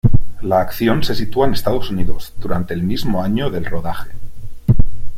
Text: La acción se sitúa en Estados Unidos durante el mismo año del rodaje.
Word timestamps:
La 0.41 0.59
acción 0.61 1.03
se 1.03 1.13
sitúa 1.13 1.45
en 1.45 1.53
Estados 1.53 1.91
Unidos 1.91 2.33
durante 2.39 2.73
el 2.73 2.81
mismo 2.81 3.21
año 3.23 3.51
del 3.51 3.65
rodaje. 3.65 4.09